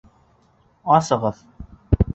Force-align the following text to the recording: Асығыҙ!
Асығыҙ! 0.97 1.47